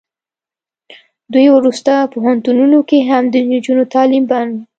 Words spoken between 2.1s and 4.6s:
پوهنتونونو کې هم د نجونو تعلیم بند